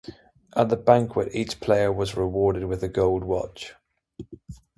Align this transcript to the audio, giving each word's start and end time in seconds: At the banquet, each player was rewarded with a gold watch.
At 0.55 0.69
the 0.69 0.77
banquet, 0.77 1.29
each 1.31 1.59
player 1.59 1.91
was 1.93 2.17
rewarded 2.17 2.65
with 2.65 2.81
a 2.81 2.87
gold 2.87 3.23
watch. 3.23 3.75